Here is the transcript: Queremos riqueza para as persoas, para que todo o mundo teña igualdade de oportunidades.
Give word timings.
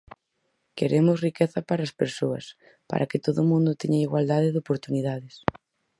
Queremos 0.77 1.21
riqueza 1.27 1.59
para 1.67 1.81
as 1.87 1.95
persoas, 2.01 2.45
para 2.89 3.07
que 3.09 3.23
todo 3.25 3.39
o 3.41 3.49
mundo 3.51 3.79
teña 3.81 4.03
igualdade 4.07 4.49
de 4.53 4.61
oportunidades. 4.63 5.35